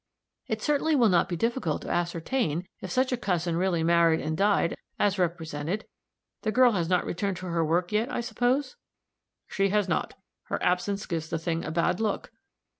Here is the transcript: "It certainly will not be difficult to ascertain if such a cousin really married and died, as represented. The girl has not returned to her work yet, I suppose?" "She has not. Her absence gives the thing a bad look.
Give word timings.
"It 0.47 0.63
certainly 0.63 0.95
will 0.95 1.09
not 1.09 1.29
be 1.29 1.35
difficult 1.37 1.83
to 1.83 1.91
ascertain 1.91 2.67
if 2.79 2.89
such 2.89 3.11
a 3.11 3.17
cousin 3.17 3.55
really 3.55 3.83
married 3.83 4.19
and 4.19 4.35
died, 4.35 4.75
as 4.97 5.19
represented. 5.19 5.85
The 6.41 6.51
girl 6.51 6.71
has 6.71 6.89
not 6.89 7.05
returned 7.05 7.37
to 7.37 7.45
her 7.45 7.63
work 7.63 7.91
yet, 7.91 8.11
I 8.11 8.21
suppose?" 8.21 8.77
"She 9.45 9.69
has 9.69 9.87
not. 9.87 10.15
Her 10.45 10.57
absence 10.63 11.05
gives 11.05 11.29
the 11.29 11.37
thing 11.37 11.63
a 11.63 11.69
bad 11.69 11.99
look. 11.99 12.31